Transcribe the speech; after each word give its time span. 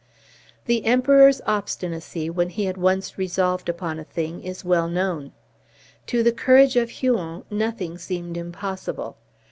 The 0.65 0.83
Emperor's 0.83 1.41
obstinacy 1.45 2.27
when 2.27 2.49
he 2.49 2.65
had 2.65 2.75
once 2.75 3.19
resolved 3.19 3.69
upon 3.69 3.99
a 3.99 4.03
thing 4.03 4.43
is 4.43 4.65
well 4.65 4.87
known. 4.89 5.31
To 6.07 6.23
the 6.23 6.31
courage 6.31 6.75
of 6.75 6.89
Huon 6.89 7.43
nothing 7.51 7.99
seemed 7.99 8.35
impossible. 8.35 9.15